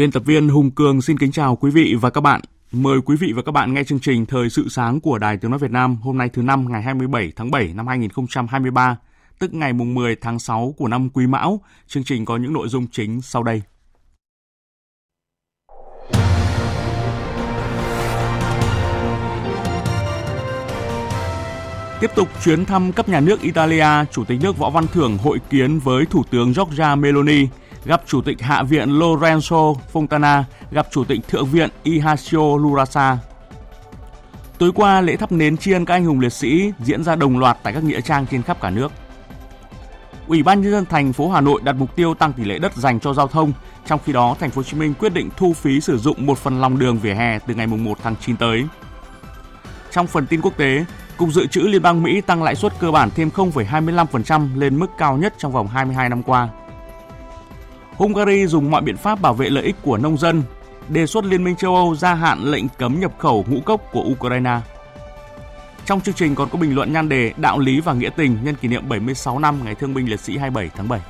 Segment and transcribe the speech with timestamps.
[0.00, 2.40] Biên tập viên Hùng Cường xin kính chào quý vị và các bạn.
[2.72, 5.50] Mời quý vị và các bạn nghe chương trình Thời sự sáng của Đài Tiếng
[5.50, 8.96] Nói Việt Nam hôm nay thứ năm ngày 27 tháng 7 năm 2023,
[9.38, 11.60] tức ngày mùng 10 tháng 6 của năm Quý Mão.
[11.86, 13.62] Chương trình có những nội dung chính sau đây.
[22.00, 25.38] Tiếp tục chuyến thăm cấp nhà nước Italia, Chủ tịch nước Võ Văn Thưởng hội
[25.50, 27.46] kiến với Thủ tướng Giorgia Meloni–
[27.84, 33.18] gặp Chủ tịch Hạ viện Lorenzo Fontana, gặp Chủ tịch Thượng viện Ihacio Lurasa.
[34.58, 37.38] Tối qua, lễ thắp nến tri ân các anh hùng liệt sĩ diễn ra đồng
[37.38, 38.92] loạt tại các nghĩa trang trên khắp cả nước.
[40.26, 42.76] Ủy ban nhân dân thành phố Hà Nội đặt mục tiêu tăng tỷ lệ đất
[42.76, 43.52] dành cho giao thông,
[43.86, 46.38] trong khi đó thành phố Hồ Chí Minh quyết định thu phí sử dụng một
[46.38, 48.64] phần lòng đường vỉa hè từ ngày 1 tháng 9 tới.
[49.90, 50.84] Trong phần tin quốc tế,
[51.16, 54.86] Cục Dự trữ Liên bang Mỹ tăng lãi suất cơ bản thêm 0,25% lên mức
[54.98, 56.48] cao nhất trong vòng 22 năm qua.
[58.00, 60.42] Hungary dùng mọi biện pháp bảo vệ lợi ích của nông dân,
[60.88, 64.04] đề xuất Liên minh châu Âu gia hạn lệnh cấm nhập khẩu ngũ cốc của
[64.12, 64.60] Ukraine.
[65.86, 68.54] Trong chương trình còn có bình luận nhan đề Đạo lý và nghĩa tình nhân
[68.54, 71.00] kỷ niệm 76 năm Ngày Thương binh Liệt sĩ 27 tháng 7.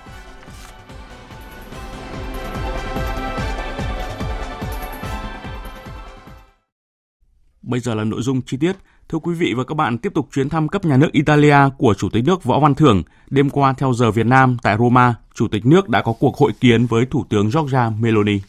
[7.70, 8.76] Bây giờ là nội dung chi tiết.
[9.08, 11.94] Thưa quý vị và các bạn, tiếp tục chuyến thăm cấp nhà nước Italia của
[11.94, 15.48] Chủ tịch nước Võ Văn Thưởng, đêm qua theo giờ Việt Nam tại Roma, Chủ
[15.48, 18.40] tịch nước đã có cuộc hội kiến với Thủ tướng Giorgia Meloni.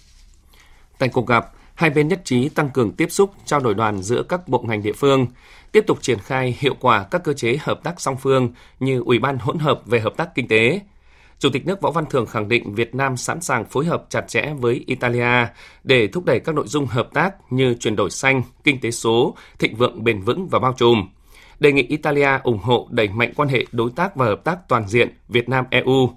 [0.98, 4.24] Tại cuộc gặp, hai bên nhất trí tăng cường tiếp xúc, trao đổi đoàn giữa
[4.24, 5.28] các bộ ngành địa phương,
[5.72, 9.20] tiếp tục triển khai hiệu quả các cơ chế hợp tác song phương như Ủy
[9.20, 10.82] ban hỗn hợp về hợp tác kinh tế,
[11.42, 14.28] Chủ tịch nước Võ Văn Thưởng khẳng định Việt Nam sẵn sàng phối hợp chặt
[14.28, 15.48] chẽ với Italia
[15.84, 19.36] để thúc đẩy các nội dung hợp tác như chuyển đổi xanh, kinh tế số,
[19.60, 21.10] thịnh vượng bền vững và bao trùm.
[21.60, 24.88] Đề nghị Italia ủng hộ đẩy mạnh quan hệ đối tác và hợp tác toàn
[24.88, 26.10] diện Việt Nam-EU.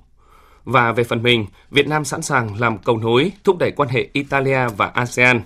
[0.65, 4.09] Và về phần mình, Việt Nam sẵn sàng làm cầu nối, thúc đẩy quan hệ
[4.13, 5.41] Italia và ASEAN.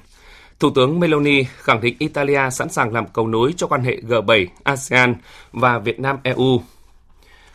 [0.61, 4.47] Thủ tướng Meloni khẳng định Italia sẵn sàng làm cầu nối cho quan hệ G7,
[4.63, 5.15] ASEAN
[5.53, 6.61] và Việt Nam-EU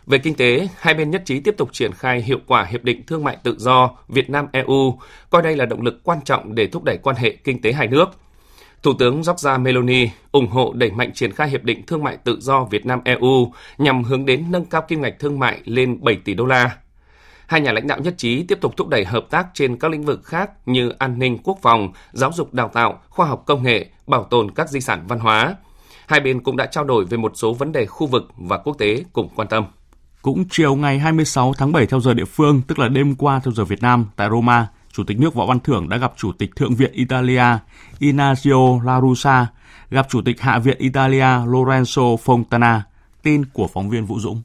[0.06, 3.06] về kinh tế, hai bên nhất trí tiếp tục triển khai hiệu quả Hiệp định
[3.06, 4.98] Thương mại Tự do Việt Nam-EU,
[5.30, 7.86] coi đây là động lực quan trọng để thúc đẩy quan hệ kinh tế hai
[7.86, 8.10] nước.
[8.82, 12.40] Thủ tướng Giorgia Meloni ủng hộ đẩy mạnh triển khai Hiệp định Thương mại Tự
[12.40, 16.34] do Việt Nam-EU nhằm hướng đến nâng cao kim ngạch thương mại lên 7 tỷ
[16.34, 16.76] đô la.
[17.46, 20.04] Hai nhà lãnh đạo nhất trí tiếp tục thúc đẩy hợp tác trên các lĩnh
[20.04, 23.86] vực khác như an ninh quốc phòng, giáo dục đào tạo, khoa học công nghệ,
[24.06, 25.56] bảo tồn các di sản văn hóa.
[26.06, 28.78] Hai bên cũng đã trao đổi về một số vấn đề khu vực và quốc
[28.78, 29.64] tế cùng quan tâm.
[30.24, 33.52] Cũng chiều ngày 26 tháng 7 theo giờ địa phương, tức là đêm qua theo
[33.52, 36.56] giờ Việt Nam, tại Roma, Chủ tịch nước Võ Văn Thưởng đã gặp Chủ tịch
[36.56, 37.44] Thượng viện Italia
[37.98, 39.46] Ignazio La Russa,
[39.90, 42.80] gặp Chủ tịch Hạ viện Italia Lorenzo Fontana.
[43.22, 44.42] Tin của phóng viên Vũ Dũng.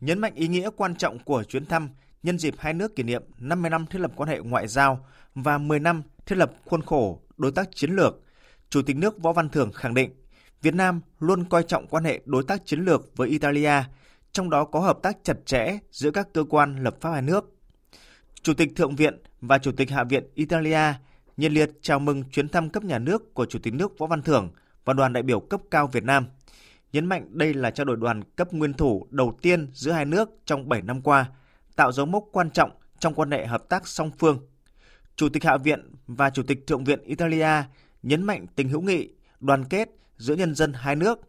[0.00, 1.88] Nhấn mạnh ý nghĩa quan trọng của chuyến thăm
[2.22, 5.58] nhân dịp hai nước kỷ niệm 50 năm thiết lập quan hệ ngoại giao và
[5.58, 8.20] 10 năm thiết lập khuôn khổ đối tác chiến lược,
[8.70, 10.10] Chủ tịch nước Võ Văn Thưởng khẳng định
[10.64, 13.82] Việt Nam luôn coi trọng quan hệ đối tác chiến lược với Italia,
[14.32, 17.56] trong đó có hợp tác chặt chẽ giữa các cơ quan lập pháp hai nước.
[18.42, 20.92] Chủ tịch Thượng viện và Chủ tịch Hạ viện Italia
[21.36, 24.22] nhiệt liệt chào mừng chuyến thăm cấp nhà nước của Chủ tịch nước Võ Văn
[24.22, 24.50] Thưởng
[24.84, 26.26] và đoàn đại biểu cấp cao Việt Nam.
[26.92, 30.30] Nhấn mạnh đây là trao đổi đoàn cấp nguyên thủ đầu tiên giữa hai nước
[30.44, 31.26] trong 7 năm qua,
[31.76, 34.38] tạo dấu mốc quan trọng trong quan hệ hợp tác song phương.
[35.16, 37.62] Chủ tịch Hạ viện và Chủ tịch Thượng viện Italia
[38.02, 39.08] nhấn mạnh tình hữu nghị,
[39.40, 41.20] đoàn kết giữa nhân dân hai nước,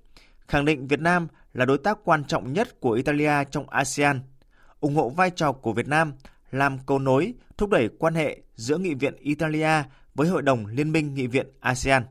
[0.48, 4.20] khẳng định Việt Nam là đối tác quan trọng nhất của Italia trong ASEAN,
[4.80, 6.14] ủng hộ vai trò của Việt Nam
[6.52, 9.84] làm cầu nối thúc đẩy quan hệ giữa Nghị viện Italia
[10.16, 12.04] với Hội đồng Liên minh Nghị viện ASEAN.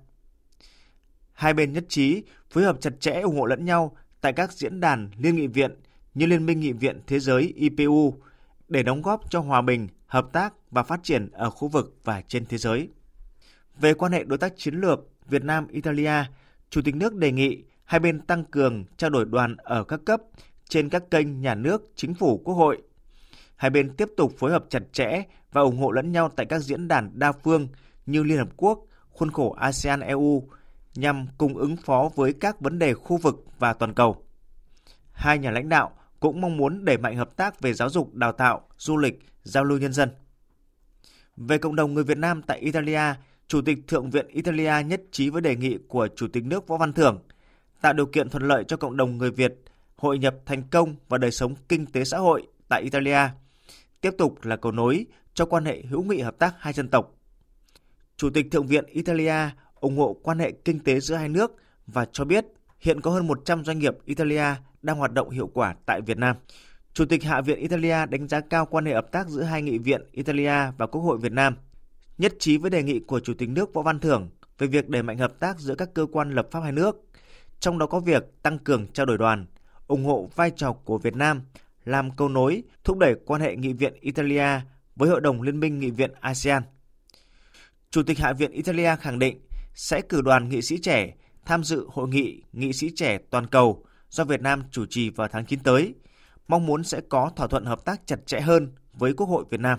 [1.32, 4.81] Hai bên nhất trí phối hợp chặt chẽ ủng hộ lẫn nhau tại các diễn
[4.81, 5.75] đàn liên nghị viện
[6.15, 8.15] như Liên minh Nghị viện Thế giới IPU
[8.69, 12.20] để đóng góp cho hòa bình, hợp tác và phát triển ở khu vực và
[12.20, 12.88] trên thế giới.
[13.77, 16.25] Về quan hệ đối tác chiến lược Việt Nam-Italia,
[16.75, 20.21] Chủ tịch nước đề nghị hai bên tăng cường trao đổi đoàn ở các cấp
[20.69, 22.82] trên các kênh nhà nước, chính phủ, quốc hội.
[23.56, 25.23] Hai bên tiếp tục phối hợp chặt chẽ
[25.53, 27.69] và ủng hộ lẫn nhau tại các diễn đàn đa phương
[28.06, 30.43] như Liên Hợp Quốc, khuôn khổ ASEAN-EU
[30.94, 34.25] nhằm cùng ứng phó với các vấn đề khu vực và toàn cầu.
[35.12, 38.32] Hai nhà lãnh đạo cũng mong muốn đẩy mạnh hợp tác về giáo dục, đào
[38.32, 40.11] tạo, du lịch, giao lưu nhân dân.
[41.37, 43.15] Về cộng đồng người Việt Nam tại Italia,
[43.49, 46.76] Chủ tịch Thượng viện Italia nhất trí với đề nghị của Chủ tịch nước Võ
[46.76, 47.23] Văn Thưởng
[47.81, 49.55] tạo điều kiện thuận lợi cho cộng đồng người Việt
[49.96, 53.19] hội nhập thành công vào đời sống kinh tế xã hội tại Italia,
[54.00, 57.14] tiếp tục là cầu nối cho quan hệ hữu nghị hợp tác hai dân tộc.
[58.17, 61.56] Chủ tịch Thượng viện Italia ủng hộ quan hệ kinh tế giữa hai nước
[61.87, 62.44] và cho biết
[62.81, 64.44] hiện có hơn 100 doanh nghiệp Italia
[64.82, 66.37] đang hoạt động hiệu quả tại Việt Nam.
[66.93, 69.79] Chủ tịch Hạ viện Italia đánh giá cao quan hệ hợp tác giữa hai nghị
[69.79, 71.56] viện Italia và Quốc hội Việt Nam,
[72.19, 75.02] nhất trí với đề nghị của Chủ tịch nước Võ Văn Thưởng về việc đẩy
[75.02, 76.96] mạnh hợp tác giữa các cơ quan lập pháp hai nước,
[77.61, 79.46] trong đó có việc tăng cường trao đổi đoàn,
[79.87, 81.43] ủng hộ vai trò của Việt Nam
[81.84, 84.49] làm cầu nối thúc đẩy quan hệ nghị viện Italia
[84.96, 86.62] với Hội đồng Liên minh Nghị viện ASEAN.
[87.90, 89.40] Chủ tịch Hạ viện Italia khẳng định
[89.75, 91.14] sẽ cử đoàn nghị sĩ trẻ
[91.44, 95.28] tham dự hội nghị nghị sĩ trẻ toàn cầu do Việt Nam chủ trì vào
[95.28, 95.94] tháng 9 tới,
[96.49, 99.60] mong muốn sẽ có thỏa thuận hợp tác chặt chẽ hơn với Quốc hội Việt
[99.60, 99.78] Nam.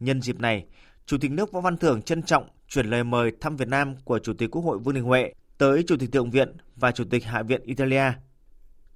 [0.00, 0.66] Nhân dịp này,
[1.06, 4.18] Chủ tịch nước Võ Văn Thưởng trân trọng chuyển lời mời thăm Việt Nam của
[4.18, 7.24] Chủ tịch Quốc hội Vương Đình Huệ tới Chủ tịch Thượng viện và Chủ tịch
[7.24, 8.12] Hạ viện Italia.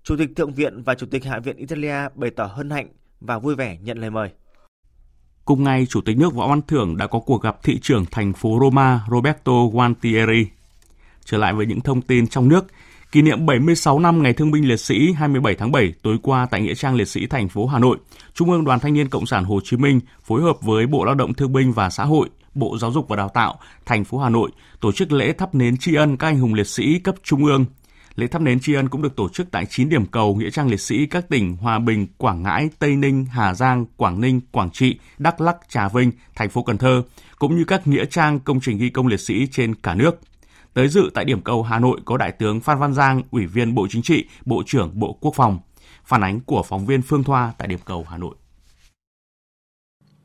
[0.03, 2.89] Chủ tịch Thượng viện và Chủ tịch Hạ viện Italia bày tỏ hân hạnh
[3.21, 4.31] và vui vẻ nhận lời mời.
[5.45, 8.33] Cùng ngày, Chủ tịch nước Võ Văn Thưởng đã có cuộc gặp thị trưởng thành
[8.33, 10.47] phố Roma Roberto Gualtieri.
[11.25, 12.67] Trở lại với những thông tin trong nước,
[13.17, 16.61] kỷ niệm 76 năm Ngày Thương binh Liệt sĩ 27 tháng 7 tối qua tại
[16.61, 17.99] Nghĩa trang Liệt sĩ thành phố Hà Nội,
[18.35, 21.15] Trung ương Đoàn Thanh niên Cộng sản Hồ Chí Minh phối hợp với Bộ Lao
[21.15, 24.29] động Thương binh và Xã hội, Bộ Giáo dục và Đào tạo, thành phố Hà
[24.29, 27.45] Nội tổ chức lễ thắp nến tri ân các anh hùng liệt sĩ cấp trung
[27.45, 27.65] ương.
[28.15, 30.69] Lễ thắp nến tri ân cũng được tổ chức tại 9 điểm cầu nghĩa trang
[30.69, 34.71] liệt sĩ các tỉnh Hòa Bình, Quảng Ngãi, Tây Ninh, Hà Giang, Quảng Ninh, Quảng
[34.71, 37.03] Trị, Đắk Lắk, Trà Vinh, thành phố Cần Thơ,
[37.39, 40.21] cũng như các nghĩa trang công trình ghi công liệt sĩ trên cả nước.
[40.77, 43.75] Tới dự tại điểm cầu Hà Nội có Đại tướng Phan Văn Giang, Ủy viên
[43.75, 45.59] Bộ Chính trị, Bộ trưởng Bộ Quốc phòng.
[46.05, 48.35] Phản ánh của phóng viên Phương Thoa tại điểm cầu Hà Nội.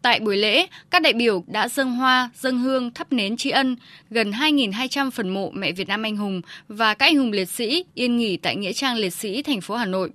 [0.02, 3.76] Tại buổi lễ, các đại biểu đã dâng hoa, dâng hương, thắp nến tri ân
[4.10, 7.86] gần 2.200 phần mộ mẹ Việt Nam anh hùng và các anh hùng liệt sĩ
[7.94, 10.12] yên nghỉ tại Nghĩa trang Liệt sĩ thành phố Hà Nội.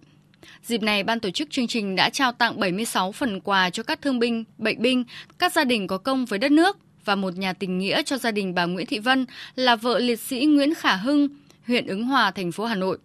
[0.63, 4.03] Dịp này, ban tổ chức chương trình đã trao tặng 76 phần quà cho các
[4.03, 5.05] thương binh, bệnh binh,
[5.39, 8.31] các gia đình có công với đất nước và một nhà tình nghĩa cho gia
[8.31, 11.29] đình bà Nguyễn Thị Vân là vợ liệt sĩ Nguyễn Khả Hưng,
[11.67, 12.99] huyện Ứng Hòa, thành phố Hà Nội.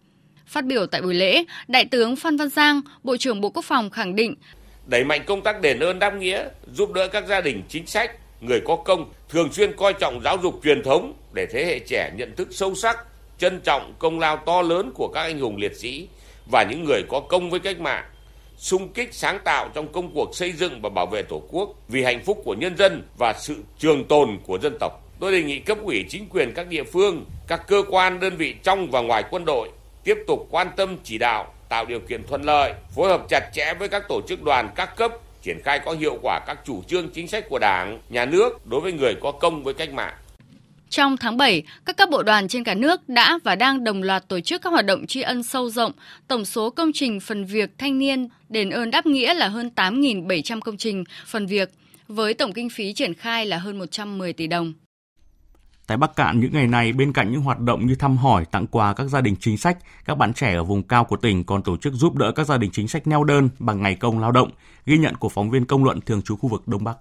[0.45, 3.89] Phát biểu tại buổi lễ, Đại tướng Phan Văn Giang, Bộ trưởng Bộ Quốc phòng
[3.89, 4.35] khẳng định
[4.91, 8.11] đẩy mạnh công tác đền ơn đáp nghĩa, giúp đỡ các gia đình chính sách,
[8.41, 12.11] người có công, thường xuyên coi trọng giáo dục truyền thống để thế hệ trẻ
[12.15, 12.97] nhận thức sâu sắc,
[13.37, 16.07] trân trọng công lao to lớn của các anh hùng liệt sĩ
[16.51, 18.05] và những người có công với cách mạng,
[18.61, 22.03] sung kích sáng tạo trong công cuộc xây dựng và bảo vệ Tổ quốc vì
[22.03, 24.91] hạnh phúc của nhân dân và sự trường tồn của dân tộc.
[25.19, 28.55] Tôi đề nghị cấp ủy chính quyền các địa phương, các cơ quan đơn vị
[28.63, 29.69] trong và ngoài quân đội
[30.03, 33.73] tiếp tục quan tâm chỉ đạo tạo điều kiện thuận lợi, phối hợp chặt chẽ
[33.79, 35.11] với các tổ chức đoàn các cấp,
[35.41, 38.81] triển khai có hiệu quả các chủ trương chính sách của Đảng, nhà nước đối
[38.81, 40.13] với người có công với cách mạng.
[40.91, 44.27] Trong tháng 7, các cấp bộ đoàn trên cả nước đã và đang đồng loạt
[44.27, 45.91] tổ chức các hoạt động tri ân sâu rộng.
[46.27, 50.59] Tổng số công trình phần việc thanh niên đền ơn đáp nghĩa là hơn 8.700
[50.59, 51.71] công trình phần việc,
[52.07, 54.73] với tổng kinh phí triển khai là hơn 110 tỷ đồng.
[55.87, 58.67] Tại Bắc Cạn những ngày này, bên cạnh những hoạt động như thăm hỏi, tặng
[58.67, 61.63] quà các gia đình chính sách, các bạn trẻ ở vùng cao của tỉnh còn
[61.63, 64.31] tổ chức giúp đỡ các gia đình chính sách neo đơn bằng ngày công lao
[64.31, 64.51] động,
[64.85, 66.97] ghi nhận của phóng viên công luận thường trú khu vực Đông Bắc.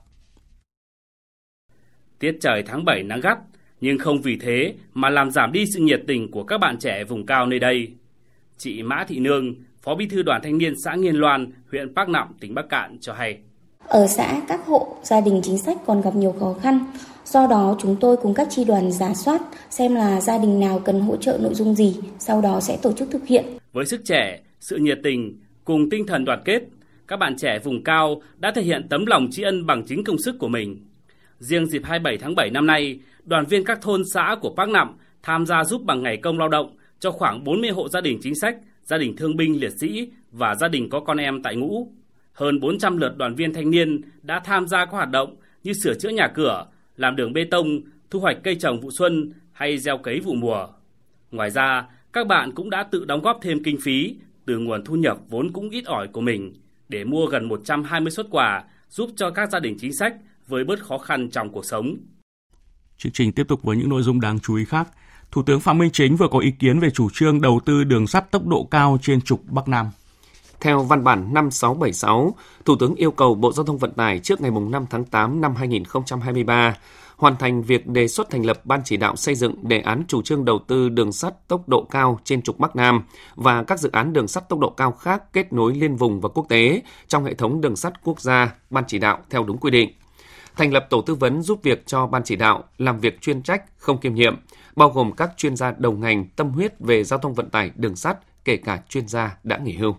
[2.19, 3.39] Tiết trời tháng 7 nắng gắt,
[3.81, 7.05] nhưng không vì thế mà làm giảm đi sự nhiệt tình của các bạn trẻ
[7.05, 7.89] vùng cao nơi đây.
[8.59, 12.09] Chị Mã Thị Nương, Phó Bí thư Đoàn Thanh niên xã Nghiên Loan, huyện Bắc
[12.09, 13.39] Nạm, tỉnh Bắc Cạn cho hay.
[13.89, 16.85] Ở xã, các hộ gia đình chính sách còn gặp nhiều khó khăn.
[17.25, 20.79] Do đó, chúng tôi cùng các tri đoàn giả soát xem là gia đình nào
[20.79, 23.45] cần hỗ trợ nội dung gì, sau đó sẽ tổ chức thực hiện.
[23.73, 26.63] Với sức trẻ, sự nhiệt tình cùng tinh thần đoàn kết,
[27.09, 30.19] các bạn trẻ vùng cao đã thể hiện tấm lòng tri ân bằng chính công
[30.19, 30.90] sức của mình.
[31.41, 34.97] Riêng dịp 27 tháng 7 năm nay, đoàn viên các thôn xã của Bắc Nạm
[35.23, 38.35] tham gia giúp bằng ngày công lao động cho khoảng 40 hộ gia đình chính
[38.35, 41.93] sách, gia đình thương binh liệt sĩ và gia đình có con em tại ngũ.
[42.33, 45.95] Hơn 400 lượt đoàn viên thanh niên đã tham gia các hoạt động như sửa
[45.95, 46.67] chữa nhà cửa,
[46.97, 47.81] làm đường bê tông,
[48.11, 50.67] thu hoạch cây trồng vụ xuân hay gieo cấy vụ mùa.
[51.31, 54.17] Ngoài ra, các bạn cũng đã tự đóng góp thêm kinh phí
[54.47, 56.55] từ nguồn thu nhập vốn cũng ít ỏi của mình
[56.89, 60.15] để mua gần 120 xuất quà giúp cho các gia đình chính sách
[60.51, 61.97] với bớt khó khăn trong cuộc sống.
[62.99, 64.89] Chương trình tiếp tục với những nội dung đáng chú ý khác.
[65.31, 68.07] Thủ tướng Phạm Minh Chính vừa có ý kiến về chủ trương đầu tư đường
[68.07, 69.87] sắt tốc độ cao trên trục Bắc Nam.
[70.61, 74.51] Theo văn bản 5676, Thủ tướng yêu cầu Bộ Giao thông Vận tải trước ngày
[74.51, 76.75] 5 tháng 8 năm 2023
[77.21, 80.23] hoàn thành việc đề xuất thành lập Ban chỉ đạo xây dựng đề án chủ
[80.23, 83.03] trương đầu tư đường sắt tốc độ cao trên trục Bắc Nam
[83.35, 86.29] và các dự án đường sắt tốc độ cao khác kết nối liên vùng và
[86.29, 89.71] quốc tế trong hệ thống đường sắt quốc gia, Ban chỉ đạo theo đúng quy
[89.71, 90.00] định.
[90.57, 93.63] Thành lập tổ tư vấn giúp việc cho Ban chỉ đạo làm việc chuyên trách,
[93.77, 94.37] không kiêm nhiệm,
[94.77, 97.97] bao gồm các chuyên gia đầu ngành tâm huyết về giao thông vận tải đường
[97.97, 99.97] sắt, kể cả chuyên gia đã nghỉ hưu.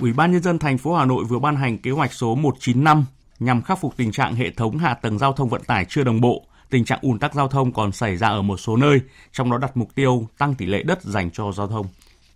[0.00, 3.04] Ủy ban nhân dân thành phố Hà Nội vừa ban hành kế hoạch số 195
[3.38, 6.20] nhằm khắc phục tình trạng hệ thống hạ tầng giao thông vận tải chưa đồng
[6.20, 9.00] bộ, tình trạng ùn tắc giao thông còn xảy ra ở một số nơi,
[9.32, 11.86] trong đó đặt mục tiêu tăng tỷ lệ đất dành cho giao thông.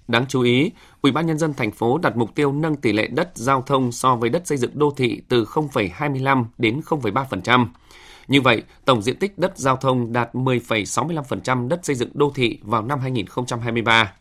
[0.09, 0.71] Đáng chú ý,
[1.03, 3.93] Ủy ban nhân dân thành phố đặt mục tiêu nâng tỷ lệ đất giao thông
[3.93, 7.67] so với đất xây dựng đô thị từ 0,25 đến 0,3%.
[8.29, 12.59] Như vậy, tổng diện tích đất giao thông đạt 10,65% đất xây dựng đô thị
[12.62, 14.12] vào năm 2023.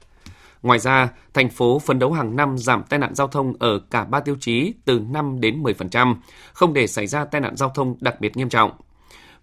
[0.64, 4.06] Ngoài ra, thành phố phấn đấu hàng năm giảm tai nạn giao thông ở cả
[4.06, 6.16] ba tiêu chí từ 5 đến 10%,
[6.54, 8.72] không để xảy ra tai nạn giao thông đặc biệt nghiêm trọng.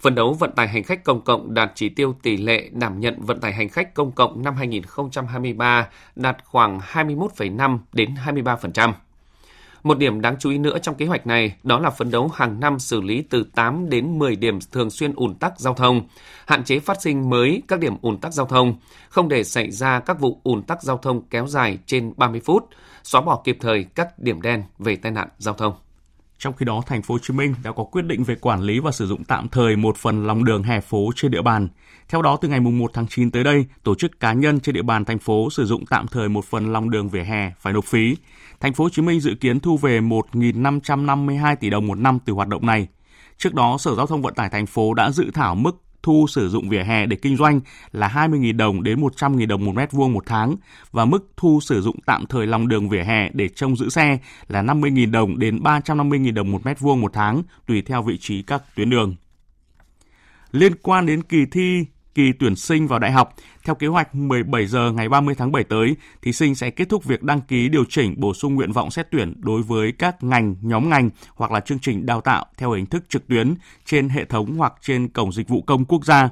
[0.04, 3.14] Phấn đấu vận tải hành khách công cộng đạt chỉ tiêu tỷ lệ đảm nhận
[3.20, 8.92] vận tải hành khách công cộng năm 2023 đạt khoảng 21,5 đến 23%.
[9.82, 12.60] Một điểm đáng chú ý nữa trong kế hoạch này đó là phấn đấu hàng
[12.60, 16.08] năm xử lý từ 8 đến 10 điểm thường xuyên ùn tắc giao thông,
[16.46, 18.74] hạn chế phát sinh mới các điểm ùn tắc giao thông,
[19.08, 22.68] không để xảy ra các vụ ùn tắc giao thông kéo dài trên 30 phút,
[23.02, 25.83] xóa bỏ kịp thời các điểm đen về tai nạn giao thông.
[26.44, 28.78] Trong khi đó, thành phố Hồ Chí Minh đã có quyết định về quản lý
[28.78, 31.68] và sử dụng tạm thời một phần lòng đường hè phố trên địa bàn.
[32.08, 34.82] Theo đó, từ ngày 1 tháng 9 tới đây, tổ chức cá nhân trên địa
[34.82, 37.84] bàn thành phố sử dụng tạm thời một phần lòng đường vỉa hè phải nộp
[37.84, 38.16] phí.
[38.60, 42.32] Thành phố Hồ Chí Minh dự kiến thu về 1.552 tỷ đồng một năm từ
[42.32, 42.88] hoạt động này.
[43.38, 46.48] Trước đó, Sở Giao thông Vận tải thành phố đã dự thảo mức thu sử
[46.48, 47.60] dụng vỉa hè để kinh doanh
[47.92, 50.56] là 20.000 đồng đến 100.000 đồng một mét vuông một tháng
[50.92, 54.18] và mức thu sử dụng tạm thời lòng đường vỉa hè để trông giữ xe
[54.48, 58.42] là 50.000 đồng đến 350.000 đồng một mét vuông một tháng tùy theo vị trí
[58.42, 59.14] các tuyến đường.
[60.52, 61.84] Liên quan đến kỳ thi
[62.14, 63.34] kỳ tuyển sinh vào đại học.
[63.64, 67.04] Theo kế hoạch 17 giờ ngày 30 tháng 7 tới, thí sinh sẽ kết thúc
[67.04, 70.56] việc đăng ký điều chỉnh bổ sung nguyện vọng xét tuyển đối với các ngành,
[70.60, 73.54] nhóm ngành hoặc là chương trình đào tạo theo hình thức trực tuyến
[73.84, 76.28] trên hệ thống hoặc trên cổng dịch vụ công quốc gia.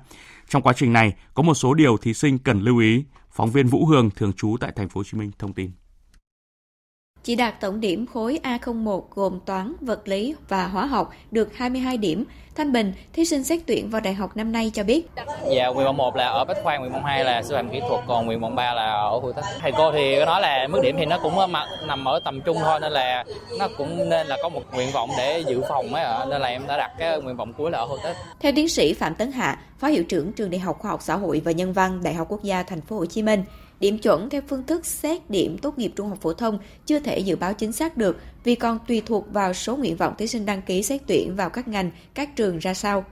[0.48, 3.04] Trong quá trình này, có một số điều thí sinh cần lưu ý.
[3.32, 5.70] Phóng viên Vũ Hương thường trú tại thành phố Hồ Chí Minh thông tin.
[7.24, 11.96] Chỉ đạt tổng điểm khối A01 gồm toán, vật lý và hóa học được 22
[11.96, 12.24] điểm.
[12.54, 15.06] Thanh Bình, thí sinh xét tuyển vào đại học năm nay cho biết.
[15.56, 17.80] Dạ, nguyện vọng 1 là ở Bách Khoa, nguyện vọng 2 là sư phạm kỹ
[17.88, 19.42] thuật, còn nguyện vọng 3 là ở Thủ Đức.
[19.60, 21.34] Thầy cô thì có nói là mức điểm thì nó cũng
[21.86, 23.24] nằm ở tầm trung thôi nên là
[23.58, 26.48] nó cũng nên là có một nguyện vọng để dự phòng ấy ạ, nên là
[26.48, 28.12] em đã đặt cái nguyện vọng cuối là ở Thủ Đức.
[28.40, 31.16] Theo tiến sĩ Phạm Tấn Hạ, Phó hiệu trưởng trường Đại học Khoa học Xã
[31.16, 33.44] hội và Nhân văn Đại học Quốc gia Thành phố Hồ Chí Minh,
[33.82, 37.18] Điểm chuẩn theo phương thức xét điểm tốt nghiệp trung học phổ thông chưa thể
[37.18, 40.46] dự báo chính xác được vì còn tùy thuộc vào số nguyện vọng thí sinh
[40.46, 43.04] đăng ký xét tuyển vào các ngành, các trường ra sao.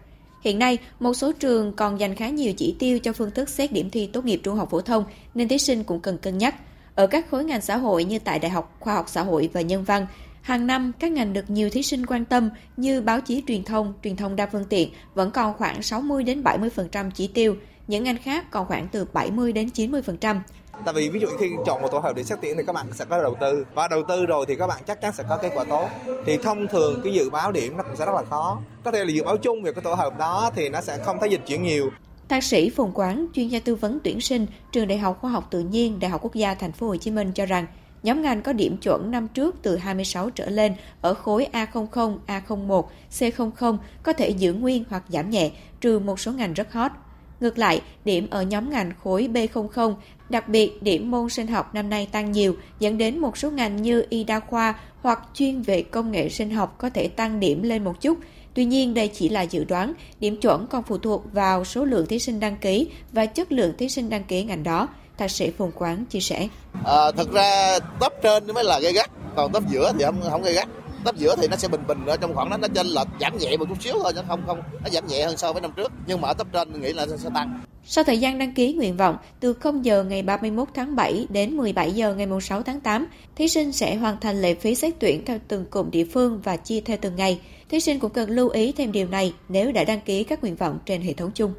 [0.43, 3.73] Hiện nay, một số trường còn dành khá nhiều chỉ tiêu cho phương thức xét
[3.73, 6.55] điểm thi tốt nghiệp trung học phổ thông nên thí sinh cũng cần cân nhắc.
[6.95, 9.61] Ở các khối ngành xã hội như tại Đại học Khoa học Xã hội và
[9.61, 10.07] Nhân văn,
[10.43, 13.95] hàng năm các ngành được nhiều thí sinh quan tâm như báo chí truyền thông,
[14.05, 18.17] truyền thông đa phương tiện vẫn còn khoảng 60 đến 70% chỉ tiêu, những ngành
[18.17, 20.37] khác còn khoảng từ 70 đến 90%.
[20.85, 22.87] Tại vì ví dụ khi chọn một tổ hợp để xét tuyển thì các bạn
[22.93, 25.39] sẽ có đầu tư và đầu tư rồi thì các bạn chắc chắn sẽ có
[25.43, 25.89] kết quả tốt.
[26.27, 28.59] Thì thông thường cái dự báo điểm nó cũng sẽ rất là khó.
[28.85, 31.17] Có thể là dự báo chung về cái tổ hợp đó thì nó sẽ không
[31.21, 31.91] thấy dịch chuyển nhiều.
[32.29, 35.47] Thạc sĩ Phùng Quán, chuyên gia tư vấn tuyển sinh, trường Đại học Khoa học
[35.50, 37.67] Tự nhiên, Đại học Quốc gia Thành phố Hồ Chí Minh cho rằng
[38.03, 42.85] nhóm ngành có điểm chuẩn năm trước từ 26 trở lên ở khối A00, A01,
[43.11, 45.50] C00 có thể giữ nguyên hoặc giảm nhẹ,
[45.81, 46.93] trừ một số ngành rất hot.
[47.41, 49.95] Ngược lại, điểm ở nhóm ngành khối B00,
[50.30, 53.82] đặc biệt điểm môn sinh học năm nay tăng nhiều, dẫn đến một số ngành
[53.82, 57.62] như y đa khoa hoặc chuyên về công nghệ sinh học có thể tăng điểm
[57.62, 58.18] lên một chút.
[58.54, 62.06] Tuy nhiên, đây chỉ là dự đoán, điểm chuẩn còn phụ thuộc vào số lượng
[62.06, 64.88] thí sinh đăng ký và chất lượng thí sinh đăng ký ngành đó.
[65.18, 66.49] Thạc sĩ Phùng Quán chia sẻ.
[66.84, 70.42] À, thật ra tấp trên mới là gây gắt, còn tấp giữa thì không, không
[70.42, 70.68] gây gắt
[71.04, 73.38] tấp giữa thì nó sẽ bình bình ở trong khoảng đó nó chênh lệch giảm
[73.38, 75.72] nhẹ một chút xíu thôi chứ không không nó giảm nhẹ hơn so với năm
[75.76, 78.54] trước nhưng mà ở tấp trên mình nghĩ là sẽ tăng sau thời gian đăng
[78.54, 82.62] ký nguyện vọng từ 0 giờ ngày 31 tháng 7 đến 17 giờ ngày 6
[82.62, 83.06] tháng 8,
[83.37, 86.56] thí sinh sẽ hoàn thành lệ phí xét tuyển theo từng cụm địa phương và
[86.56, 87.40] chia theo từng ngày.
[87.68, 90.56] Thí sinh cũng cần lưu ý thêm điều này nếu đã đăng ký các nguyện
[90.56, 91.52] vọng trên hệ thống chung.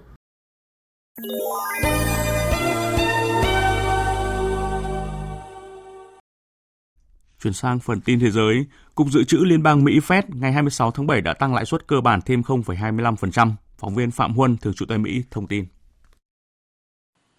[7.44, 10.92] Chuyển sang phần tin thế giới, Cục Dự trữ Liên bang Mỹ Fed ngày 26
[10.92, 13.52] tháng 7 đã tăng lãi suất cơ bản thêm 0,25%.
[13.78, 15.66] Phóng viên Phạm Huân, thường trú tại Mỹ, thông tin.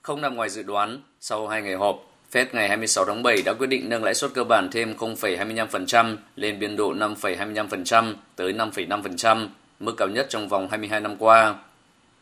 [0.02, 1.96] Không nằm ngoài dự đoán, sau hai ngày họp,
[2.32, 6.16] Fed ngày 26 tháng 7 đã quyết định nâng lãi suất cơ bản thêm 0,25%
[6.36, 9.48] lên biên độ 5,25% tới 5,5%,
[9.80, 11.54] mức cao nhất trong vòng 22 năm qua.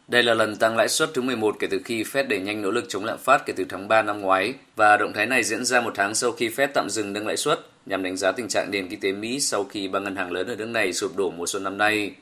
[0.09, 2.71] Đây là lần tăng lãi suất thứ 11 kể từ khi Fed đẩy nhanh nỗ
[2.71, 5.65] lực chống lạm phát kể từ tháng 3 năm ngoái và động thái này diễn
[5.65, 8.49] ra một tháng sau khi Fed tạm dừng nâng lãi suất nhằm đánh giá tình
[8.49, 11.17] trạng nền kinh tế Mỹ sau khi ba ngân hàng lớn ở nước này sụp
[11.17, 12.15] đổ mùa xuân năm nay.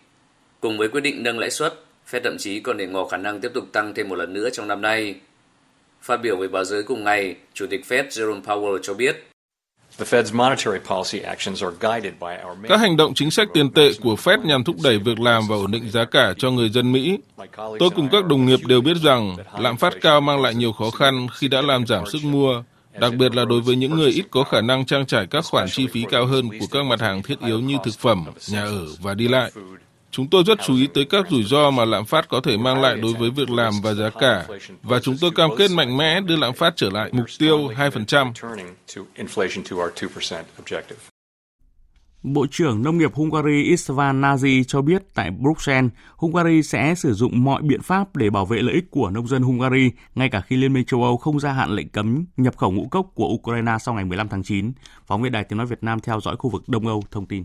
[0.60, 1.74] Cùng với quyết định nâng lãi suất,
[2.10, 4.50] Fed thậm chí còn để ngỏ khả năng tiếp tục tăng thêm một lần nữa
[4.50, 5.14] trong năm nay.
[6.02, 9.28] Phát biểu với báo giới cùng ngày, Chủ tịch Fed Jerome Powell cho biết
[12.68, 15.56] các hành động chính sách tiền tệ của Fed nhằm thúc đẩy việc làm và
[15.56, 17.18] ổn định giá cả cho người dân Mỹ.
[17.56, 20.90] Tôi cùng các đồng nghiệp đều biết rằng lạm phát cao mang lại nhiều khó
[20.90, 22.62] khăn khi đã làm giảm sức mua,
[23.00, 25.68] đặc biệt là đối với những người ít có khả năng trang trải các khoản
[25.70, 28.86] chi phí cao hơn của các mặt hàng thiết yếu như thực phẩm, nhà ở
[29.00, 29.50] và đi lại.
[30.10, 32.80] Chúng tôi rất chú ý tới các rủi ro mà lạm phát có thể mang
[32.80, 34.46] lại đối với việc làm và giá cả,
[34.82, 38.32] và chúng tôi cam kết mạnh mẽ đưa lạm phát trở lại mục tiêu 2%.
[42.22, 47.44] Bộ trưởng Nông nghiệp Hungary Istvan Nazi cho biết tại Bruxelles, Hungary sẽ sử dụng
[47.44, 50.56] mọi biện pháp để bảo vệ lợi ích của nông dân Hungary, ngay cả khi
[50.56, 53.76] Liên minh châu Âu không gia hạn lệnh cấm nhập khẩu ngũ cốc của Ukraine
[53.80, 54.72] sau ngày 15 tháng 9.
[55.06, 57.44] Phóng viên Đài Tiếng Nói Việt Nam theo dõi khu vực Đông Âu thông tin.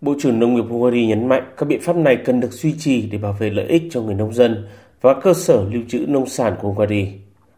[0.00, 3.02] Bộ trưởng Nông nghiệp Hungary nhấn mạnh các biện pháp này cần được duy trì
[3.02, 4.66] để bảo vệ lợi ích cho người nông dân
[5.00, 7.08] và cơ sở lưu trữ nông sản của Hungary.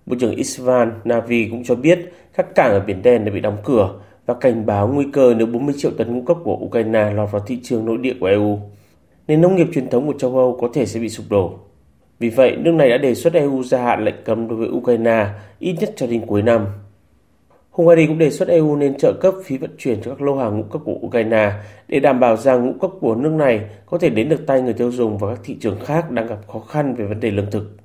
[0.06, 3.56] Bộ trưởng Isvan Navi cũng cho biết các cảng ở Biển Đen đã bị đóng
[3.64, 3.94] cửa
[4.26, 7.42] và cảnh báo nguy cơ nếu 40 triệu tấn ngũ cốc của Ukraine lọt vào
[7.46, 8.58] thị trường nội địa của EU.
[9.28, 11.58] Nền nông nghiệp truyền thống của châu Âu có thể sẽ bị sụp đổ.
[12.18, 15.26] Vì vậy, nước này đã đề xuất EU gia hạn lệnh cấm đối với Ukraine
[15.58, 16.66] ít nhất cho đến cuối năm.
[17.72, 20.56] Hungary cũng đề xuất EU nên trợ cấp phí vận chuyển cho các lô hàng
[20.56, 21.52] ngũ cốc của Ukraine
[21.88, 24.72] để đảm bảo rằng ngũ cốc của nước này có thể đến được tay người
[24.72, 27.50] tiêu dùng và các thị trường khác đang gặp khó khăn về vấn đề lương
[27.50, 27.76] thực.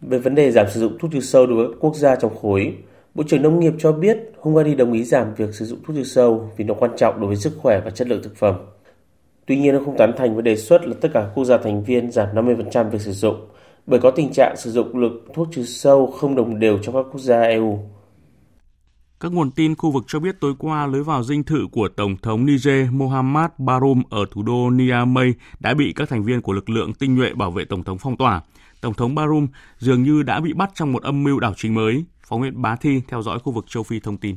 [0.00, 2.36] Về vấn đề giảm sử dụng thuốc trừ sâu đối với các quốc gia trong
[2.36, 2.74] khối,
[3.14, 6.04] Bộ trưởng Nông nghiệp cho biết Hungary đồng ý giảm việc sử dụng thuốc trừ
[6.04, 8.54] sâu vì nó quan trọng đối với sức khỏe và chất lượng thực phẩm.
[9.46, 11.84] Tuy nhiên, nó không tán thành với đề xuất là tất cả quốc gia thành
[11.84, 13.36] viên giảm 50% việc sử dụng,
[13.86, 17.06] bởi có tình trạng sử dụng lượng thuốc trừ sâu không đồng đều trong các
[17.12, 17.78] quốc gia EU.
[19.22, 22.16] Các nguồn tin khu vực cho biết tối qua lối vào dinh thự của Tổng
[22.16, 26.70] thống Niger Mohamed Bazoum ở thủ đô Niamey đã bị các thành viên của lực
[26.70, 28.40] lượng tinh nhuệ bảo vệ Tổng thống phong tỏa.
[28.80, 29.46] Tổng thống Bazoum
[29.78, 32.04] dường như đã bị bắt trong một âm mưu đảo chính mới.
[32.26, 34.36] Phóng viên Bá Thi theo dõi khu vực châu Phi thông tin.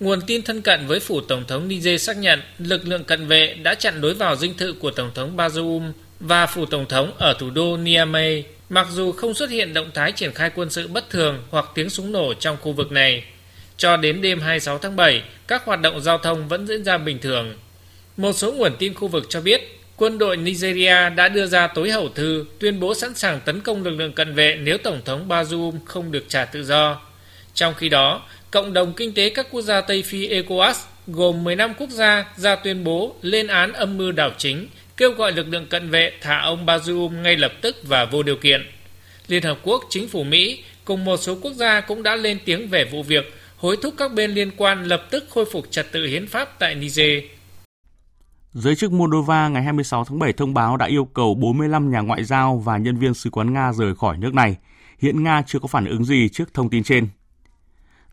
[0.00, 3.54] Nguồn tin thân cận với phủ Tổng thống Niger xác nhận lực lượng cận vệ
[3.62, 7.36] đã chặn lối vào dinh thự của Tổng thống Bazoum và phủ Tổng thống ở
[7.38, 11.10] thủ đô Niamey, mặc dù không xuất hiện động thái triển khai quân sự bất
[11.10, 13.24] thường hoặc tiếng súng nổ trong khu vực này.
[13.76, 17.18] Cho đến đêm 26 tháng 7, các hoạt động giao thông vẫn diễn ra bình
[17.18, 17.54] thường.
[18.16, 21.90] Một số nguồn tin khu vực cho biết, quân đội Nigeria đã đưa ra tối
[21.90, 25.28] hậu thư tuyên bố sẵn sàng tấn công lực lượng cận vệ nếu Tổng thống
[25.28, 27.00] Bazoum không được trả tự do.
[27.54, 30.74] Trong khi đó, Cộng đồng Kinh tế các quốc gia Tây Phi ECOWAS
[31.06, 35.32] gồm 15 quốc gia ra tuyên bố lên án âm mưu đảo chính, kêu gọi
[35.32, 38.60] lực lượng cận vệ thả ông Bazoum ngay lập tức và vô điều kiện.
[39.28, 42.68] Liên Hợp Quốc, chính phủ Mỹ cùng một số quốc gia cũng đã lên tiếng
[42.68, 46.06] về vụ việc hối thúc các bên liên quan lập tức khôi phục trật tự
[46.06, 47.24] hiến pháp tại Niger.
[48.52, 52.24] Giới chức Moldova ngày 26 tháng 7 thông báo đã yêu cầu 45 nhà ngoại
[52.24, 54.56] giao và nhân viên sứ quán Nga rời khỏi nước này.
[54.98, 57.08] Hiện Nga chưa có phản ứng gì trước thông tin trên.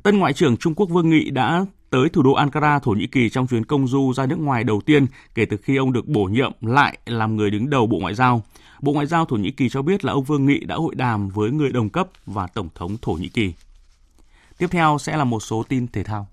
[0.04, 3.30] Tân Ngoại trưởng Trung Quốc Vương Nghị đã tới thủ đô Ankara, Thổ Nhĩ Kỳ
[3.30, 6.24] trong chuyến công du ra nước ngoài đầu tiên kể từ khi ông được bổ
[6.24, 8.44] nhiệm lại làm người đứng đầu Bộ Ngoại giao.
[8.82, 11.30] Bộ Ngoại giao Thổ Nhĩ Kỳ cho biết là ông Vương Nghị đã hội đàm
[11.30, 13.54] với người đồng cấp và Tổng thống Thổ Nhĩ Kỳ.
[14.58, 16.28] Tiếp theo sẽ là một số tin thể thao.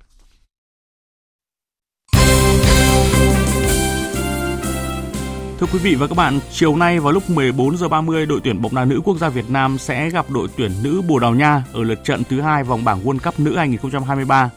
[5.60, 8.62] Thưa quý vị và các bạn, chiều nay vào lúc 14 giờ 30, đội tuyển
[8.62, 11.64] bóng đá nữ quốc gia Việt Nam sẽ gặp đội tuyển nữ Bồ Đào Nha
[11.72, 14.50] ở lượt trận thứ hai vòng bảng World Cup nữ 2023.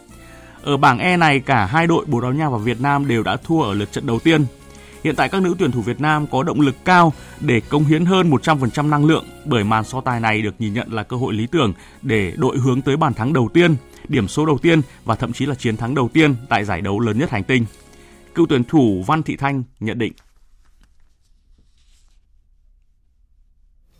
[0.63, 3.37] Ở bảng E này, cả hai đội Bồ Đào Nha và Việt Nam đều đã
[3.37, 4.45] thua ở lượt trận đầu tiên.
[5.03, 8.05] Hiện tại các nữ tuyển thủ Việt Nam có động lực cao để công hiến
[8.05, 11.33] hơn 100% năng lượng bởi màn so tài này được nhìn nhận là cơ hội
[11.33, 13.75] lý tưởng để đội hướng tới bàn thắng đầu tiên,
[14.07, 16.99] điểm số đầu tiên và thậm chí là chiến thắng đầu tiên tại giải đấu
[16.99, 17.65] lớn nhất hành tinh.
[18.35, 20.13] Cựu tuyển thủ Văn Thị Thanh nhận định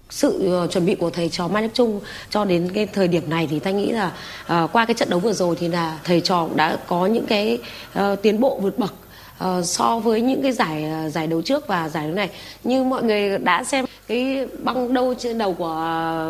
[0.09, 3.29] sự ờ, chuẩn bị của thầy trò Mai Đức Trung cho đến cái thời điểm
[3.29, 4.11] này thì ta nghĩ là
[4.63, 7.59] uh, qua cái trận đấu vừa rồi thì là thầy trò đã có những cái
[7.99, 8.93] uh, tiến bộ vượt bậc
[9.43, 12.29] uh, so với những cái giải uh, giải đấu trước và giải đấu này.
[12.63, 15.65] Như mọi người đã xem cái băng đâu trên đầu của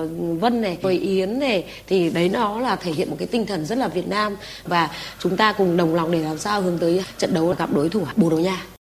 [0.05, 3.45] uh, Vân này với Yến này thì đấy nó là thể hiện một cái tinh
[3.45, 4.35] thần rất là Việt Nam.
[4.65, 4.89] Và
[5.19, 8.01] chúng ta cùng đồng lòng để làm sao hướng tới trận đấu gặp đối thủ
[8.15, 8.78] Bồ Đào Nha.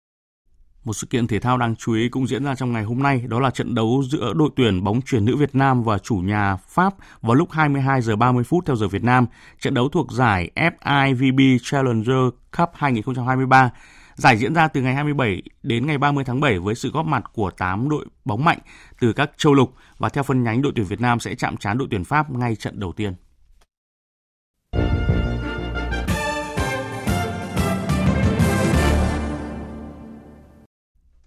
[0.88, 3.24] Một sự kiện thể thao đáng chú ý cũng diễn ra trong ngày hôm nay,
[3.27, 6.57] đó là trận đấu giữa đội tuyển bóng chuyền nữ Việt Nam và chủ nhà
[6.57, 9.27] Pháp vào lúc 22 giờ 30 phút theo giờ Việt Nam.
[9.61, 13.70] Trận đấu thuộc giải FIVB Challenger Cup 2023.
[14.14, 17.24] Giải diễn ra từ ngày 27 đến ngày 30 tháng 7 với sự góp mặt
[17.35, 18.59] của 8 đội bóng mạnh
[19.01, 21.79] từ các châu lục và theo phân nhánh đội tuyển Việt Nam sẽ chạm trán
[21.79, 23.14] đội tuyển Pháp ngay trận đầu tiên.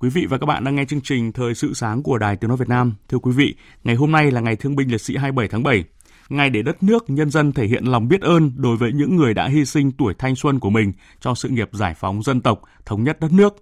[0.01, 2.47] Quý vị và các bạn đang nghe chương trình Thời sự sáng của Đài Tiếng
[2.47, 2.93] Nói Việt Nam.
[3.09, 5.83] Thưa quý vị, ngày hôm nay là ngày Thương binh Liệt sĩ 27 tháng 7,
[6.29, 9.33] ngày để đất nước, nhân dân thể hiện lòng biết ơn đối với những người
[9.33, 12.61] đã hy sinh tuổi thanh xuân của mình cho sự nghiệp giải phóng dân tộc,
[12.85, 13.55] thống nhất đất nước.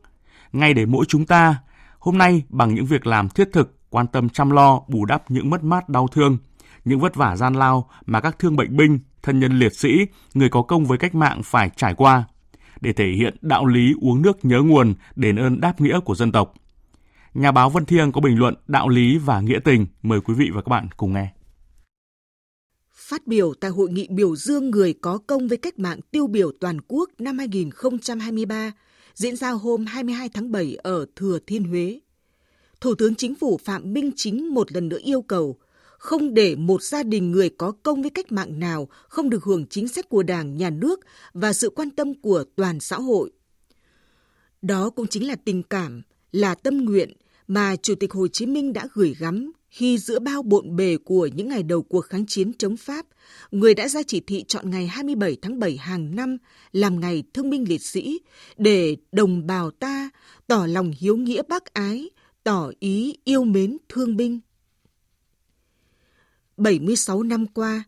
[0.51, 1.55] Ngày để mỗi chúng ta,
[1.99, 5.49] hôm nay bằng những việc làm thiết thực, quan tâm chăm lo, bù đắp những
[5.49, 6.37] mất mát đau thương,
[6.85, 9.89] những vất vả gian lao mà các thương bệnh binh, thân nhân liệt sĩ,
[10.33, 12.25] người có công với cách mạng phải trải qua
[12.81, 16.31] để thể hiện đạo lý uống nước nhớ nguồn, đền ơn đáp nghĩa của dân
[16.31, 16.53] tộc.
[17.33, 20.49] Nhà báo Vân Thiêng có bình luận đạo lý và nghĩa tình, mời quý vị
[20.53, 21.33] và các bạn cùng nghe.
[22.93, 26.51] Phát biểu tại hội nghị biểu dương người có công với cách mạng tiêu biểu
[26.59, 28.71] toàn quốc năm 2023
[29.13, 31.99] diễn ra hôm 22 tháng 7 ở Thừa Thiên Huế.
[32.81, 35.57] Thủ tướng Chính phủ Phạm Minh Chính một lần nữa yêu cầu
[35.99, 39.65] không để một gia đình người có công với cách mạng nào không được hưởng
[39.67, 40.99] chính sách của Đảng, Nhà nước
[41.33, 43.31] và sự quan tâm của toàn xã hội.
[44.61, 47.13] Đó cũng chính là tình cảm, là tâm nguyện
[47.47, 51.29] mà Chủ tịch Hồ Chí Minh đã gửi gắm khi giữa bao bộn bề của
[51.35, 53.05] những ngày đầu cuộc kháng chiến chống Pháp,
[53.51, 56.37] người đã ra chỉ thị chọn ngày 27 tháng 7 hàng năm
[56.71, 58.19] làm ngày thương binh liệt sĩ
[58.57, 60.09] để đồng bào ta
[60.47, 62.09] tỏ lòng hiếu nghĩa bác ái,
[62.43, 64.39] tỏ ý yêu mến thương binh.
[66.59, 67.83] 76 năm qua,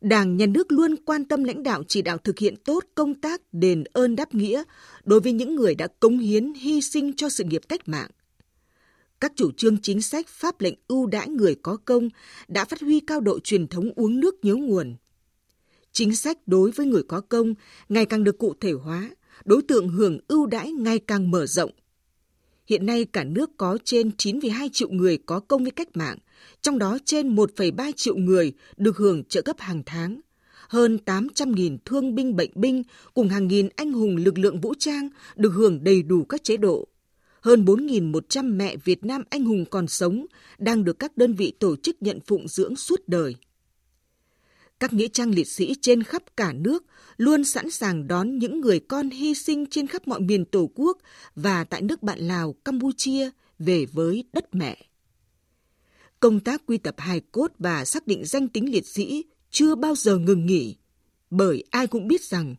[0.00, 3.40] Đảng, Nhà nước luôn quan tâm lãnh đạo chỉ đạo thực hiện tốt công tác
[3.52, 4.62] đền ơn đáp nghĩa
[5.04, 8.10] đối với những người đã cống hiến hy sinh cho sự nghiệp cách mạng.
[9.20, 12.08] Các chủ trương chính sách pháp lệnh ưu đãi người có công
[12.48, 14.96] đã phát huy cao độ truyền thống uống nước nhớ nguồn.
[15.92, 17.54] Chính sách đối với người có công
[17.88, 19.10] ngày càng được cụ thể hóa,
[19.44, 21.70] đối tượng hưởng ưu đãi ngày càng mở rộng.
[22.66, 26.18] Hiện nay cả nước có trên 9,2 triệu người có công với cách mạng,
[26.62, 30.20] trong đó trên 1,3 triệu người được hưởng trợ cấp hàng tháng.
[30.68, 32.82] Hơn 800.000 thương binh bệnh binh
[33.14, 36.56] cùng hàng nghìn anh hùng lực lượng vũ trang được hưởng đầy đủ các chế
[36.56, 36.88] độ.
[37.40, 40.26] Hơn 4.100 mẹ Việt Nam anh hùng còn sống
[40.58, 43.34] đang được các đơn vị tổ chức nhận phụng dưỡng suốt đời.
[44.80, 46.84] Các nghĩa trang liệt sĩ trên khắp cả nước
[47.16, 50.98] luôn sẵn sàng đón những người con hy sinh trên khắp mọi miền Tổ quốc
[51.36, 54.76] và tại nước bạn Lào, Campuchia về với đất mẹ
[56.24, 59.94] công tác quy tập hài cốt và xác định danh tính liệt sĩ chưa bao
[59.94, 60.76] giờ ngừng nghỉ,
[61.30, 62.54] bởi ai cũng biết rằng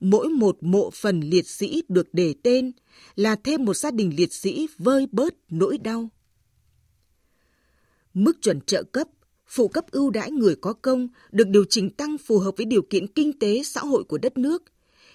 [0.00, 2.72] mỗi một mộ phần liệt sĩ được đề tên
[3.14, 6.08] là thêm một gia đình liệt sĩ vơi bớt nỗi đau.
[8.14, 9.08] Mức chuẩn trợ cấp,
[9.46, 12.82] phụ cấp ưu đãi người có công được điều chỉnh tăng phù hợp với điều
[12.82, 14.62] kiện kinh tế xã hội của đất nước,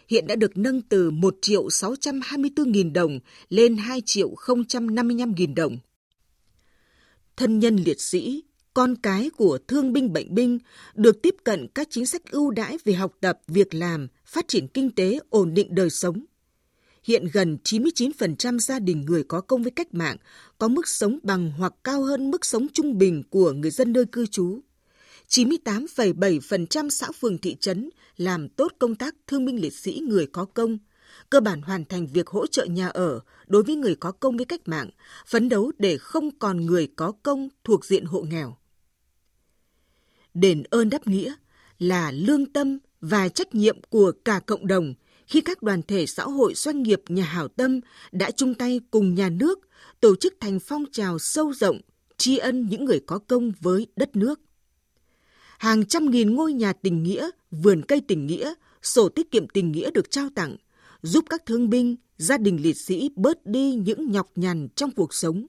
[0.07, 5.55] hiện đã được nâng từ 1 triệu 624 nghìn đồng lên 2 triệu 055 nghìn
[5.55, 5.77] đồng
[7.37, 10.59] thân nhân liệt sĩ, con cái của thương binh bệnh binh
[10.95, 14.67] được tiếp cận các chính sách ưu đãi về học tập, việc làm, phát triển
[14.67, 16.25] kinh tế, ổn định đời sống.
[17.03, 20.17] Hiện gần 99% gia đình người có công với cách mạng
[20.57, 24.05] có mức sống bằng hoặc cao hơn mức sống trung bình của người dân nơi
[24.05, 24.59] cư trú.
[25.29, 30.45] 98,7% xã phường thị trấn làm tốt công tác thương binh liệt sĩ người có
[30.45, 30.77] công,
[31.29, 34.45] cơ bản hoàn thành việc hỗ trợ nhà ở đối với người có công với
[34.45, 34.89] cách mạng,
[35.27, 38.57] phấn đấu để không còn người có công thuộc diện hộ nghèo.
[40.33, 41.33] Đền ơn đáp nghĩa
[41.79, 44.93] là lương tâm và trách nhiệm của cả cộng đồng
[45.27, 47.79] khi các đoàn thể xã hội doanh nghiệp nhà hảo tâm
[48.11, 49.59] đã chung tay cùng nhà nước
[49.99, 51.81] tổ chức thành phong trào sâu rộng
[52.17, 54.39] tri ân những người có công với đất nước.
[55.57, 59.71] Hàng trăm nghìn ngôi nhà tình nghĩa, vườn cây tình nghĩa, sổ tiết kiệm tình
[59.71, 60.55] nghĩa được trao tặng,
[61.01, 65.13] giúp các thương binh, gia đình liệt sĩ bớt đi những nhọc nhằn trong cuộc
[65.13, 65.45] sống.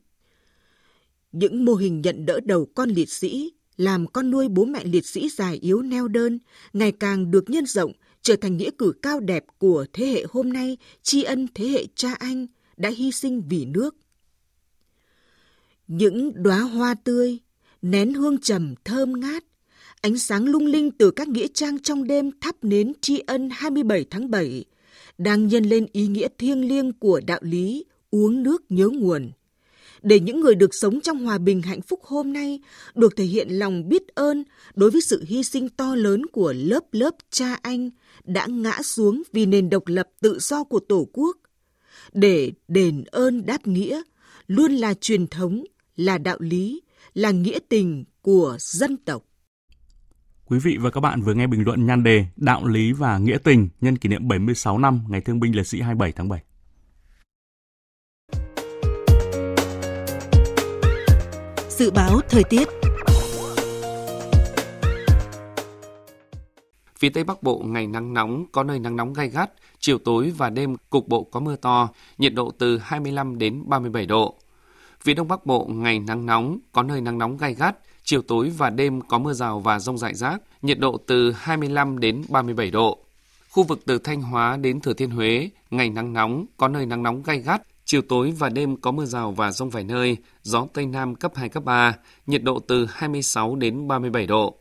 [1.32, 5.06] Những mô hình nhận đỡ đầu con liệt sĩ, làm con nuôi bố mẹ liệt
[5.06, 6.38] sĩ già yếu neo đơn,
[6.72, 10.52] ngày càng được nhân rộng, trở thành nghĩa cử cao đẹp của thế hệ hôm
[10.52, 13.96] nay, tri ân thế hệ cha anh đã hy sinh vì nước.
[15.88, 17.38] Những đóa hoa tươi,
[17.82, 19.44] nén hương trầm thơm ngát,
[20.00, 24.04] ánh sáng lung linh từ các nghĩa trang trong đêm thắp nến tri ân 27
[24.10, 24.64] tháng 7,
[25.18, 29.30] đang nhân lên ý nghĩa thiêng liêng của đạo lý uống nước nhớ nguồn.
[30.02, 32.60] Để những người được sống trong hòa bình hạnh phúc hôm nay
[32.94, 36.84] được thể hiện lòng biết ơn đối với sự hy sinh to lớn của lớp
[36.92, 37.90] lớp cha anh
[38.24, 41.36] đã ngã xuống vì nền độc lập tự do của Tổ quốc.
[42.12, 44.02] để đền ơn đáp nghĩa
[44.46, 45.64] luôn là truyền thống,
[45.96, 46.80] là đạo lý,
[47.14, 49.27] là nghĩa tình của dân tộc.
[50.50, 53.38] Quý vị và các bạn vừa nghe bình luận nhan đề Đạo lý và nghĩa
[53.44, 56.40] tình nhân kỷ niệm 76 năm Ngày Thương binh Liệt sĩ 27 tháng 7.
[61.68, 62.68] Dự báo thời tiết
[66.98, 70.32] Phía Tây Bắc Bộ ngày nắng nóng, có nơi nắng nóng gai gắt, chiều tối
[70.36, 74.38] và đêm cục bộ có mưa to, nhiệt độ từ 25 đến 37 độ.
[75.00, 77.76] Phía Đông Bắc Bộ ngày nắng nóng, có nơi nắng nóng gai gắt,
[78.08, 81.98] chiều tối và đêm có mưa rào và rông rải rác, nhiệt độ từ 25
[81.98, 82.98] đến 37 độ.
[83.50, 87.02] Khu vực từ Thanh Hóa đến Thừa Thiên Huế, ngày nắng nóng, có nơi nắng
[87.02, 90.66] nóng gay gắt, chiều tối và đêm có mưa rào và rông vài nơi, gió
[90.72, 91.94] Tây Nam cấp 2, cấp 3,
[92.26, 94.54] nhiệt độ từ 26 đến 37 độ.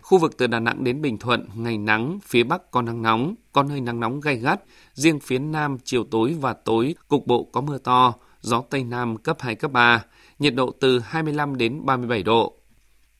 [0.00, 3.34] Khu vực từ Đà Nẵng đến Bình Thuận, ngày nắng, phía Bắc có nắng nóng,
[3.52, 4.60] có nơi nắng nóng gay gắt.
[4.94, 9.16] Riêng phía Nam, chiều tối và tối, cục bộ có mưa to, gió Tây Nam
[9.16, 10.04] cấp 2, cấp 3,
[10.38, 12.57] nhiệt độ từ 25 đến 37 độ.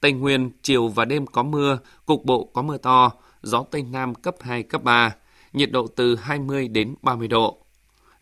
[0.00, 4.14] Tây Nguyên, chiều và đêm có mưa, cục bộ có mưa to, gió Tây Nam
[4.14, 5.14] cấp 2, cấp 3,
[5.52, 7.58] nhiệt độ từ 20 đến 30 độ.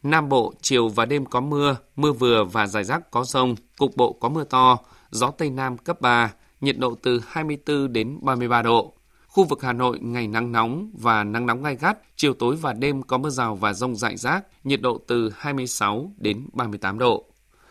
[0.02, 3.96] Nam Bộ, chiều và đêm có mưa, mưa vừa và rải rác có rông, cục
[3.96, 4.78] bộ có mưa to,
[5.10, 8.92] gió Tây Nam cấp 3, nhiệt độ từ 24 đến 33 độ.
[9.28, 12.72] Khu vực Hà Nội ngày nắng nóng và nắng nóng gai gắt, chiều tối và
[12.72, 17.24] đêm có mưa rào và rông rải rác, nhiệt độ từ 26 đến 38 độ.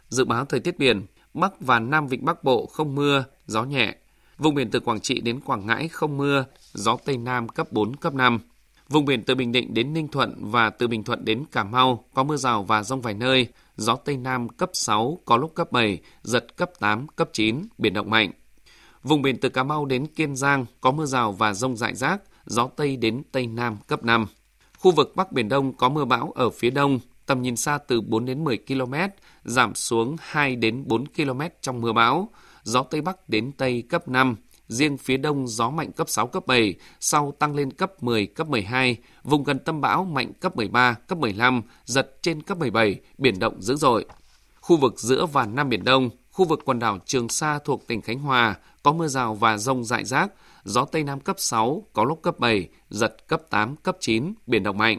[0.10, 3.96] Dự báo thời tiết biển, Bắc và Nam Vịnh Bắc Bộ không mưa, gió nhẹ.
[4.38, 7.96] Vùng biển từ Quảng Trị đến Quảng Ngãi không mưa, gió Tây Nam cấp 4,
[7.96, 8.40] cấp 5.
[8.90, 12.06] Vùng biển từ Bình Định đến Ninh Thuận và từ Bình Thuận đến Cà Mau
[12.14, 15.72] có mưa rào và rông vài nơi, gió Tây Nam cấp 6, có lúc cấp
[15.72, 18.32] 7, giật cấp 8, cấp 9, biển động mạnh.
[19.04, 22.22] Vùng biển từ Cà Mau đến Kiên Giang có mưa rào và rông rải rác,
[22.46, 24.26] gió Tây đến Tây Nam cấp 5.
[24.78, 28.02] Khu vực Bắc Biển Đông có mưa bão ở phía đông, tầm nhìn xa từ
[28.02, 28.94] 4 đến 10 km,
[29.44, 32.30] giảm xuống 2 đến 4 km trong mưa bão,
[32.66, 34.36] gió Tây Bắc đến Tây cấp 5,
[34.68, 38.48] riêng phía đông gió mạnh cấp 6, cấp 7, sau tăng lên cấp 10, cấp
[38.48, 43.40] 12, vùng gần tâm bão mạnh cấp 13, cấp 15, giật trên cấp 17, biển
[43.40, 44.06] động dữ dội.
[44.62, 48.02] Khu vực giữa và Nam Biển Đông, khu vực quần đảo Trường Sa thuộc tỉnh
[48.02, 50.32] Khánh Hòa có mưa rào và rông rải rác,
[50.64, 54.64] gió Tây Nam cấp 6, có lúc cấp 7, giật cấp 8, cấp 9, biển
[54.64, 54.98] động mạnh.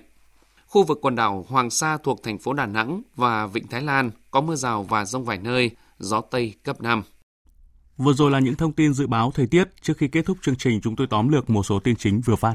[0.66, 4.10] Khu vực quần đảo Hoàng Sa thuộc thành phố Đà Nẵng và Vịnh Thái Lan
[4.30, 7.02] có mưa rào và rông vài nơi, gió Tây cấp 5.
[7.98, 9.68] Vừa rồi là những thông tin dự báo thời tiết.
[9.82, 12.36] Trước khi kết thúc chương trình, chúng tôi tóm lược một số tin chính vừa
[12.36, 12.54] phát.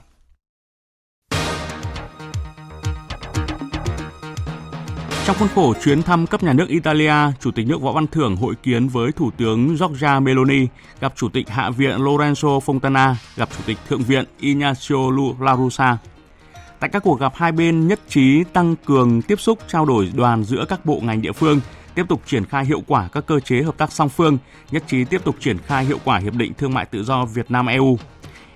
[5.25, 8.35] Trong khuôn khổ chuyến thăm cấp nhà nước Italia, Chủ tịch nước Võ Văn Thưởng
[8.35, 10.67] hội kiến với Thủ tướng Giorgia Meloni,
[10.99, 14.97] gặp Chủ tịch Hạ viện Lorenzo Fontana, gặp Chủ tịch Thượng viện Ignacio
[15.39, 15.97] La Russa.
[16.81, 20.43] Tại các cuộc gặp hai bên nhất trí tăng cường tiếp xúc trao đổi đoàn
[20.43, 21.59] giữa các bộ ngành địa phương,
[21.95, 24.37] tiếp tục triển khai hiệu quả các cơ chế hợp tác song phương,
[24.71, 27.51] nhất trí tiếp tục triển khai hiệu quả hiệp định thương mại tự do Việt
[27.51, 27.97] Nam EU.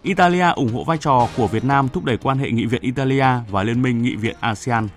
[0.01, 3.27] Italia ủng hộ vai trò của Việt Nam thúc đẩy quan hệ nghị viện Italia
[3.49, 4.87] và Liên minh nghị viện ASEAN.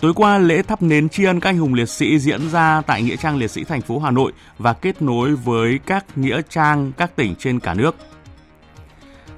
[0.00, 3.02] Tối qua, lễ thắp nến tri ân các anh hùng liệt sĩ diễn ra tại
[3.02, 6.92] Nghĩa trang liệt sĩ thành phố Hà Nội và kết nối với các nghĩa trang
[6.96, 7.96] các tỉnh trên cả nước.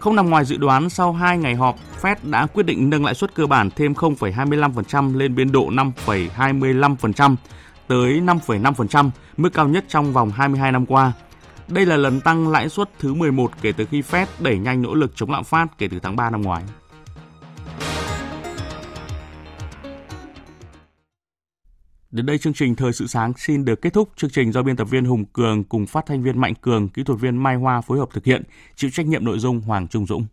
[0.03, 3.15] Không nằm ngoài dự đoán, sau 2 ngày họp, Fed đã quyết định nâng lãi
[3.15, 7.37] suất cơ bản thêm 0,25% lên biên độ 5,25%
[7.87, 11.13] tới 5,5%, mức cao nhất trong vòng 22 năm qua.
[11.69, 14.95] Đây là lần tăng lãi suất thứ 11 kể từ khi Fed đẩy nhanh nỗ
[14.95, 16.63] lực chống lạm phát kể từ tháng 3 năm ngoái.
[22.13, 24.09] Đến đây chương trình Thời sự sáng xin được kết thúc.
[24.17, 27.03] Chương trình do biên tập viên Hùng Cường cùng phát thanh viên Mạnh Cường, kỹ
[27.05, 28.43] thuật viên Mai Hoa phối hợp thực hiện,
[28.77, 30.27] chịu trách nhiệm nội dung Hoàng Trung Dũng.